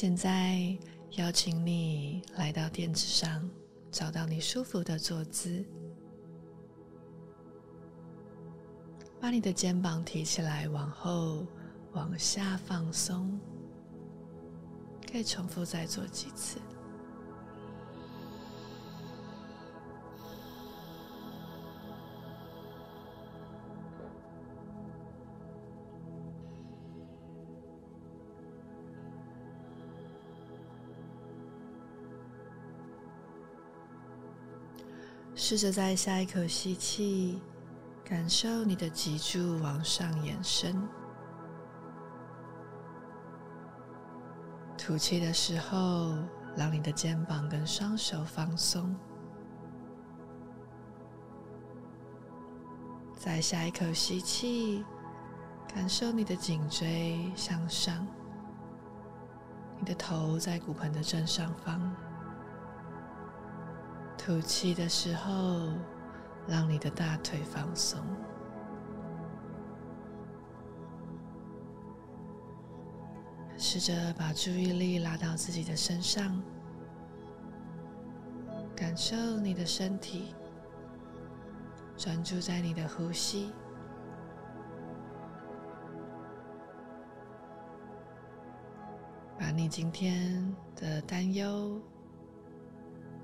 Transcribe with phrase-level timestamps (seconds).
[0.00, 0.78] 现在
[1.16, 3.50] 邀请你来到垫子上，
[3.90, 5.66] 找到你舒服的坐姿，
[9.20, 11.44] 把你的肩膀提起来，往后、
[11.94, 13.40] 往下放松。
[15.10, 16.60] 可以重复再做几次。
[35.40, 37.40] 试着在下一口吸气，
[38.04, 40.74] 感受你的脊柱往上延伸；
[44.76, 46.12] 吐气的时候，
[46.56, 48.92] 让你的肩膀跟双手放松。
[53.16, 54.84] 在下一口吸气，
[55.72, 58.04] 感受你的颈椎向上，
[59.78, 61.94] 你的头在骨盆的正上方。
[64.28, 65.70] 吐气的时候，
[66.46, 67.98] 让你的大腿放松。
[73.56, 76.42] 试着把注意力拉到自己的身上，
[78.76, 80.34] 感受你的身体，
[81.96, 83.50] 专注在你的呼吸，
[89.38, 91.80] 把你今天的担忧。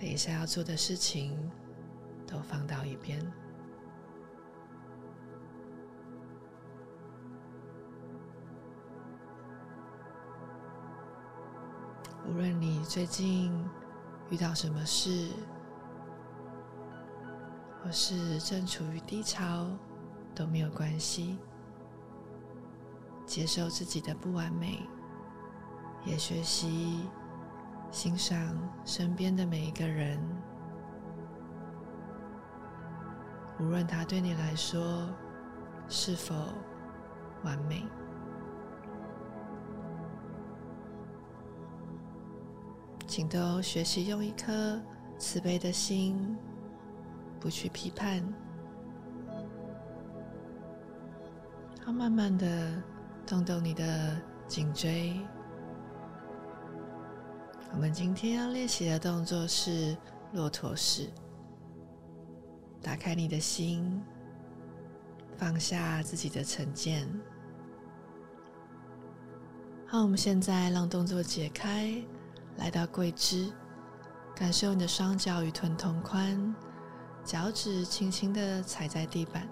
[0.00, 1.36] 等一下要做的事情
[2.26, 3.20] 都放到一边。
[12.26, 13.52] 无论你最近
[14.30, 15.28] 遇到什么事，
[17.84, 19.66] 或是正处于低潮，
[20.34, 21.36] 都没有关系。
[23.26, 24.80] 接受自己的不完美，
[26.06, 27.04] 也学习。
[28.02, 30.18] 欣赏身边的每一个人，
[33.58, 35.06] 无论他对你来说
[35.86, 36.34] 是否
[37.44, 37.84] 完美，
[43.06, 44.80] 请都学习用一颗
[45.18, 46.38] 慈悲的心，
[47.38, 48.26] 不去批判，
[51.84, 52.82] 好慢慢的
[53.26, 54.18] 动动你的
[54.48, 55.20] 颈椎。
[57.72, 59.96] 我们今天要练习的动作是
[60.32, 61.08] 骆驼式。
[62.82, 64.02] 打开你的心，
[65.36, 67.08] 放下自己的成见。
[69.86, 71.94] 好，我们现在让动作解开，
[72.56, 73.52] 来到跪姿，
[74.34, 76.54] 感受你的双脚与臀同宽，
[77.24, 79.48] 脚趾轻轻的踩在地板。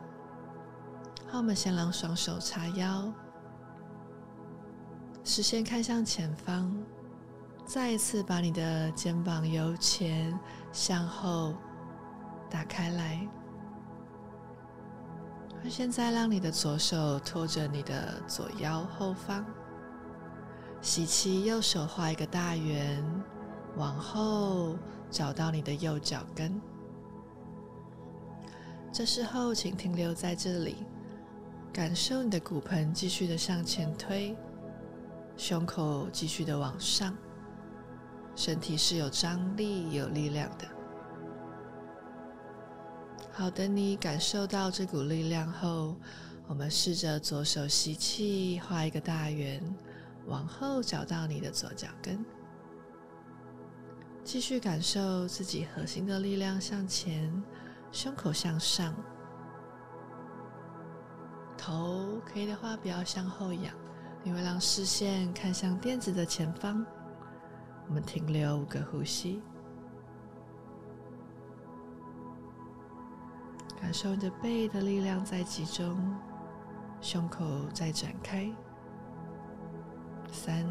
[1.29, 3.13] 好，我们先让双手叉腰，
[5.25, 6.75] 视线看向前方。
[7.69, 10.37] 再一次把你的肩膀由前
[10.73, 11.55] 向后
[12.49, 13.29] 打开来。
[15.69, 19.45] 现在让你的左手托着你的左腰后方，
[20.81, 23.05] 吸气，右手画一个大圆，
[23.77, 24.79] 往后
[25.11, 26.59] 找到你的右脚跟。
[28.91, 30.87] 这时候，请停留在这里，
[31.71, 34.35] 感受你的骨盆继续的向前推，
[35.37, 37.15] 胸口继续的往上。
[38.39, 40.65] 身体是有张力、有力量的。
[43.33, 45.97] 好的，你感受到这股力量后，
[46.47, 49.61] 我们试着左手吸气，画一个大圆，
[50.27, 52.25] 往后找到你的左脚跟，
[54.23, 57.43] 继续感受自己核心的力量向前，
[57.91, 58.95] 胸口向上，
[61.57, 63.75] 头可以的话不要向后仰，
[64.23, 66.87] 你会让视线看向垫子的前方。
[67.89, 69.41] 我们停留五个呼吸，
[73.81, 76.15] 感受你的背的力量在集中，
[77.01, 78.53] 胸口在展开。
[80.31, 80.67] 三、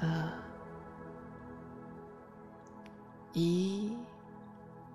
[0.00, 0.28] 二、
[3.32, 3.96] 一，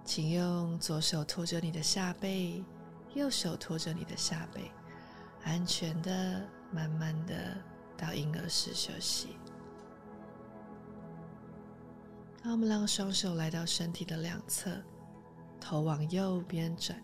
[0.03, 2.61] 请用左手托着你的下背，
[3.13, 4.69] 右手托着你的下背，
[5.45, 7.57] 安全的、慢慢的。
[7.97, 9.29] 到婴儿式休息。
[12.43, 14.71] 那我们让双手来到身体的两侧，
[15.59, 16.97] 头往右边转，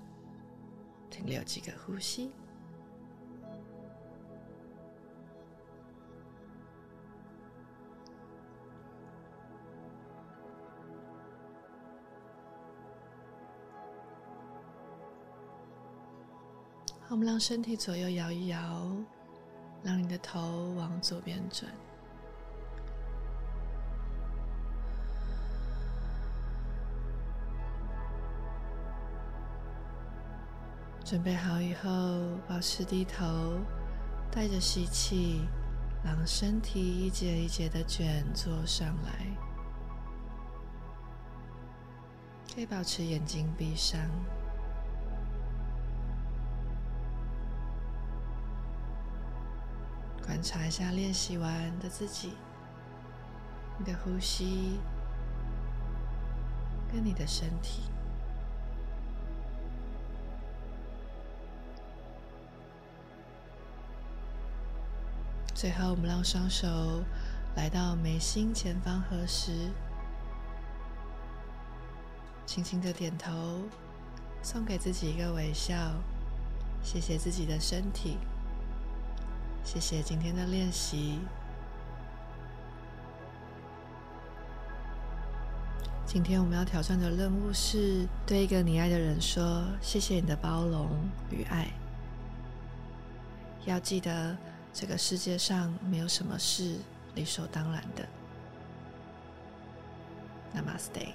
[1.10, 2.32] 停留几个呼吸。
[17.10, 18.92] 我们让身体左右摇一摇。
[19.84, 21.70] 让你的头往左边转。
[31.04, 31.90] 准备好以后，
[32.48, 33.60] 保持低头，
[34.32, 35.48] 带着吸气，
[36.04, 39.28] 让身体一节一节的卷坐上来。
[42.56, 44.00] 可以保持眼睛闭上，
[50.26, 52.34] 观察一下练习完的自己，
[53.78, 54.80] 你的呼吸
[56.92, 57.84] 跟你的身体。
[65.54, 66.68] 最后，我们让双手
[67.56, 69.70] 来到眉心前方合十，
[72.46, 73.62] 轻轻的点头，
[74.42, 75.76] 送给自己一个微笑。
[76.82, 78.18] 谢谢自己的身体，
[79.64, 81.20] 谢谢今天的练习。
[86.06, 90.90] 今天我们要挑战的任务是对一个你爱的人说：“谢谢你的包容
[91.32, 91.68] 与爱。”
[93.66, 94.38] 要记得。
[94.74, 96.78] 这个世界上没有什么是
[97.14, 98.04] 理所当然的。
[100.56, 101.14] Namaste。